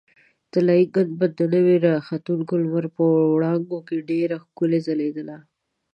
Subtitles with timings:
[0.53, 3.03] طلایي ګنبده د نوي راختونکي لمر په
[3.33, 5.37] وړانګو کې ډېره ښکلې ځلېدله.